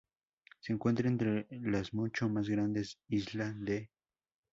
Se 0.61 0.73
encuentra 0.73 1.07
entre 1.07 1.45
las 1.51 1.93
mucho 1.93 2.27
más 2.27 2.49
grandes 2.49 2.97
isla 3.07 3.53
de 3.53 3.75
St. 3.75 3.89